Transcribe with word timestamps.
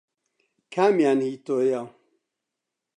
کامیان 0.73 1.19
هی 1.25 1.33
تۆیە؟ 1.45 1.81